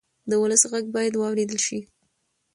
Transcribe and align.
د 0.29 0.31
ولس 0.41 0.63
غږ 0.71 0.85
باید 0.95 1.13
واورېدل 1.17 1.59
شي 1.65 1.79